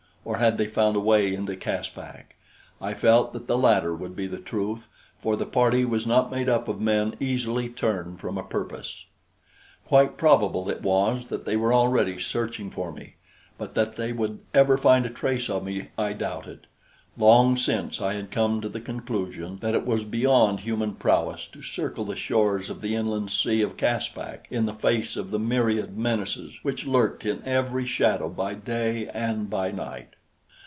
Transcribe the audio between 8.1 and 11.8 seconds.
from a purpose. Quite probable it was that they were